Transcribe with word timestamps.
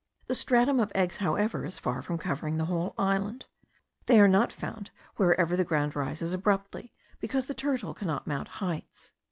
The 0.25 0.33
stratum 0.33 0.79
of 0.79 0.91
eggs, 0.95 1.17
however, 1.17 1.63
is 1.63 1.77
far 1.77 2.01
from 2.01 2.17
covering 2.17 2.57
the 2.57 2.65
whole 2.65 2.95
island: 2.97 3.45
they 4.07 4.19
are 4.19 4.27
not 4.27 4.51
found 4.51 4.89
wherever 5.17 5.55
the 5.55 5.63
ground 5.63 5.95
rises 5.95 6.33
abruptly, 6.33 6.91
because 7.19 7.45
the 7.45 7.53
turtle 7.53 7.93
cannot 7.93 8.25
mount 8.25 8.47
heights. 8.47 9.11